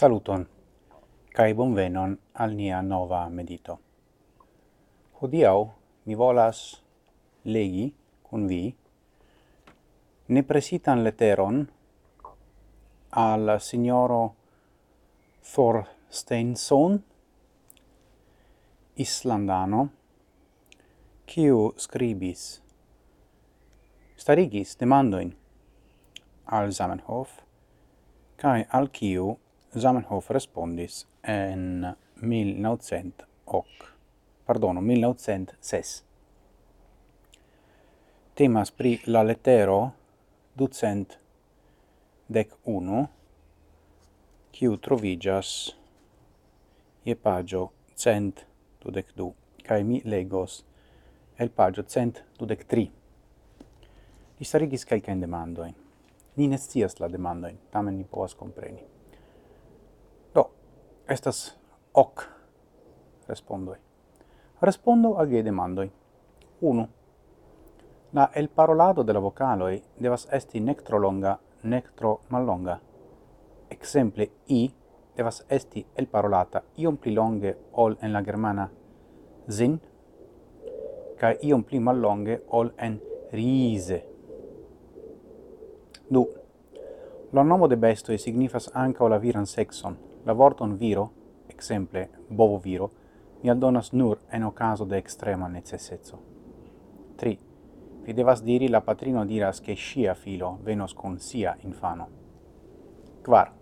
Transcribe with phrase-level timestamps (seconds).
[0.00, 0.46] Saluton,
[1.36, 3.74] cae bonvenon al nia nova medito.
[5.20, 5.66] Hodiau
[6.06, 6.60] mi volas
[7.44, 7.82] legi
[8.24, 8.62] cun vi
[10.36, 11.58] nepresitan leteron
[13.24, 14.22] al signoro
[15.50, 16.96] Thorsteinson,
[18.96, 19.82] islandano,
[21.28, 22.46] quiu scribis,
[24.16, 25.36] starigis demandoin
[26.46, 27.36] al Zamenhof,
[28.40, 29.36] cae al quiu
[29.74, 33.66] Zamenhof respondis en 1900 hoc,
[34.44, 36.04] pardono, 1906.
[38.34, 39.92] Temas pri la letero
[40.58, 41.18] ducent
[42.26, 43.06] dec unu,
[44.50, 45.70] kiu trovigas
[47.04, 48.46] je pagio cent
[48.82, 49.30] dudec du,
[49.62, 50.64] cae mi legos
[51.38, 52.90] el pagio cent dudec tri.
[54.38, 55.74] Li starigis calcaen demandoin.
[56.36, 56.58] Ni ne
[56.98, 58.99] la demandoin, tamen ni povas compreni.
[61.10, 61.58] Estas
[61.92, 62.22] hoc
[63.28, 63.76] respondoi.
[64.62, 65.90] Respondo al vie demandoi.
[66.60, 66.88] 1.
[68.12, 72.76] La el parolado de la vocaloi devas esti nec tro longa, nec tro mallonga.
[73.70, 74.70] Exemple, i
[75.16, 78.68] devas esti el parolata iom pli longe ol en la germana
[79.50, 79.80] zin,
[81.18, 83.00] ca iom pli mallonge ol en
[83.32, 83.98] rise.
[86.08, 86.22] Du.
[87.32, 91.10] La nomo de bestoi signifas anca la viran sexon, La vorton viro,
[91.48, 92.90] exemple bovo viro,
[93.42, 96.18] mi aldonas nur en ocaso de extrema necessezzo.
[97.16, 97.38] 3.
[98.02, 102.08] Vi devas diri la patrino diras che scia filo venos con sia infano.
[103.24, 103.52] 4.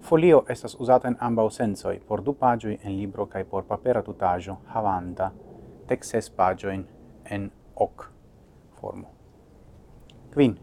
[0.00, 4.58] Folio estas usata en ambau sensoi por du pagioi en libro cae por papera tutaggio
[4.66, 5.32] havanta
[5.86, 6.86] texes pagioin
[7.24, 8.10] en hoc
[8.80, 9.08] formo.
[10.34, 10.60] 5.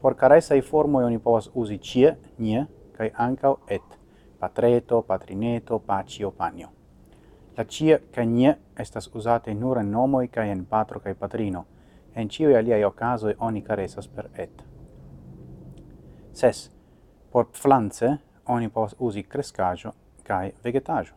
[0.00, 3.99] Por caresai formoi oni povas usi cie, nie, cae ancau et
[4.40, 6.70] patreto, patrineto, pacio, panio.
[7.56, 11.66] La cia ca nie estas usate nur en nomoi ca en patro ca patrino,
[12.14, 14.64] en cioi aliai ocasoi oni caresas per et.
[16.32, 16.70] Ses,
[17.30, 18.18] por pflanze
[18.48, 19.92] oni pos usi crescajo
[20.24, 21.14] ca vegetajo.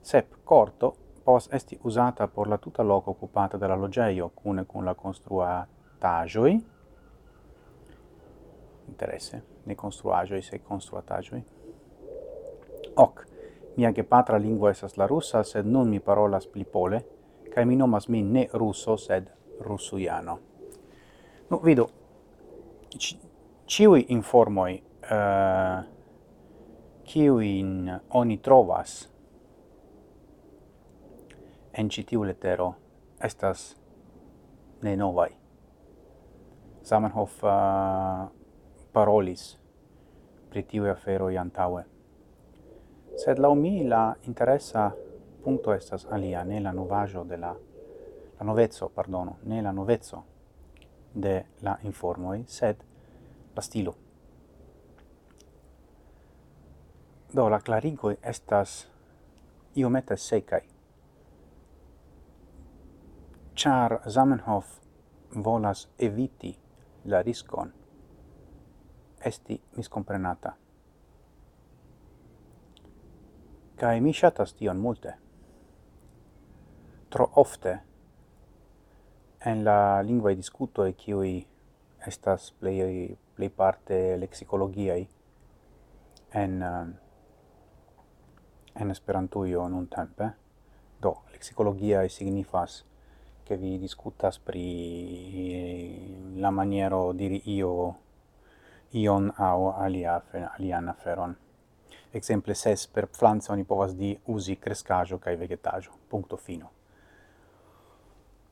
[0.00, 0.94] Sep, corto
[1.24, 6.78] pos esti usata por la tuta loco occupata dalla logeio, cune cun la construatagioi.
[8.90, 11.44] interesse, ne construagioi, se construatagioi
[13.00, 13.24] hoc.
[13.76, 17.00] Mia gepatra lingua esas la russa, sed nun mi parolas pli pole,
[17.54, 19.30] cae mi nomas min ne russo, sed
[19.60, 20.38] russuiano.
[21.50, 21.86] Nu, vidu,
[23.66, 25.84] ciui informoi uh,
[27.04, 29.08] ciuin oni trovas
[31.72, 32.74] en citiu letero
[33.24, 33.76] estas
[34.82, 35.30] ne novai.
[36.82, 38.28] Zamenhof uh,
[38.92, 39.58] parolis
[40.50, 41.84] pri tiui aferoi antaue.
[43.20, 44.90] Sed lau mi la interessa
[45.44, 47.56] punto estas alia, ne la novajo de la
[48.40, 50.24] la novezzo, pardono, ne la novezzo
[51.12, 52.76] de la informoi, sed
[53.54, 53.94] la stilo.
[57.34, 58.88] Do, la clarigoi estas
[59.76, 60.62] iomete secai.
[63.54, 64.80] Char Zamenhof
[65.36, 66.56] volas eviti
[67.04, 67.72] la riscon
[69.24, 70.56] esti miscomprenata.
[73.80, 75.14] kai mi shatas tion multe.
[77.08, 77.72] Tro ofte,
[79.40, 81.46] en la lingua discuto e qui
[82.04, 84.94] estas plei, plei parte lexicologia
[86.42, 86.62] en,
[88.74, 90.30] en esperantuio nun tempe,
[91.00, 92.84] do, lexicologiae signifas
[93.44, 97.96] che vi discutas pri la maniero diri io
[98.92, 101.34] ion au alia alian aferon
[102.12, 105.92] exemple ses per pflanza oni povas di usi crescajo kai vegetajo.
[106.08, 106.70] Punto fino.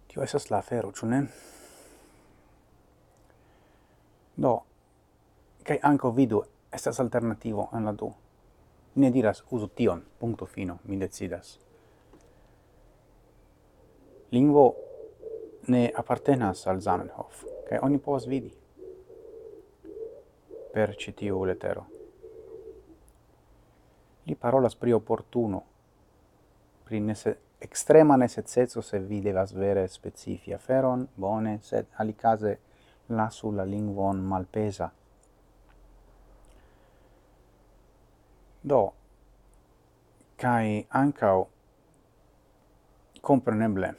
[0.07, 1.21] Tio esas la fero ĉu ne?
[4.39, 4.55] Do,
[5.63, 8.13] kai anko vidu estas alternativo en la du.
[8.95, 11.59] Ne diras uzu tion, punto fino, mi decidas.
[14.31, 14.65] Lingvo
[15.69, 18.55] ne appartenas al Zamenhof, kai oni povas vidi
[20.73, 21.98] per citiu letero.
[24.29, 25.63] Li parolas pri opportuno,
[26.85, 32.59] pri nese, extrema necessezzo se vi devas vere specifia feron, bone, sed alicase
[33.07, 34.91] lasu la lingvon malpesa.
[38.61, 38.83] Do,
[40.37, 41.49] cae ancao,
[43.21, 43.95] compreneble,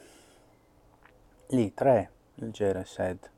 [1.50, 1.98] li tre
[2.34, 3.30] legere sed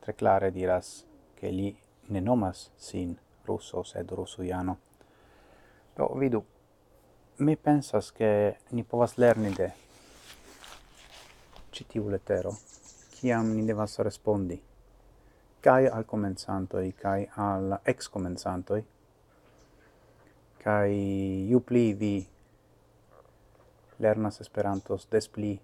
[0.00, 1.04] tre clare diras
[1.34, 1.76] che li
[2.08, 4.78] ne nomas sin russo sed russujano.
[5.96, 6.44] Do, vidu,
[7.36, 9.72] mi pensas che ni povas lerni de
[11.70, 12.52] citiu letero,
[13.16, 14.60] ciam ni devas respondi,
[15.60, 18.84] cae al comenzantoi, cae al ex-comenzantoi,
[20.60, 20.92] cae
[21.48, 22.14] iu pli vi
[23.96, 25.56] lernas Esperantos, des pli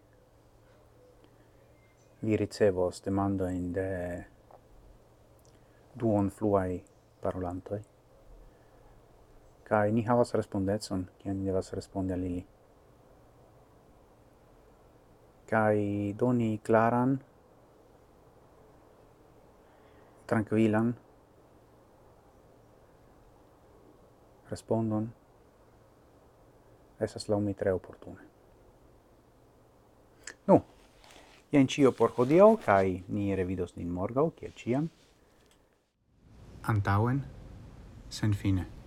[2.24, 3.88] vi ricevos demandoin de
[5.92, 6.80] duon fluai
[7.20, 7.91] parolantoi
[9.72, 12.42] kai ni havas respondecon kiam ni devas respondi al ili
[15.52, 17.14] kai doni claran
[20.26, 20.92] tranquilan
[24.50, 25.08] respondon
[27.00, 28.20] esas mi tre opportune.
[30.46, 30.62] Nu,
[31.52, 34.88] jen cio por hodio, kai ni revidos nin morgau, kiel ciam.
[36.62, 37.24] Antauen,
[38.08, 38.81] sen fine.